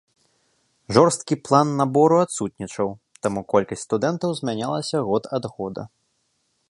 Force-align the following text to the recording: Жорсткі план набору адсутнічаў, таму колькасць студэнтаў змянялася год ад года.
Жорсткі 0.95 1.35
план 1.47 1.67
набору 1.81 2.17
адсутнічаў, 2.25 2.89
таму 3.27 3.39
колькасць 3.55 3.85
студэнтаў 3.89 4.29
змянялася 4.41 4.97
год 5.11 5.23
ад 5.41 5.45
года. 5.59 5.83